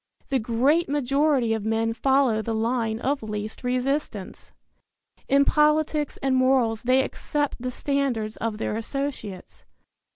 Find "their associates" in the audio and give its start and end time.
8.57-9.63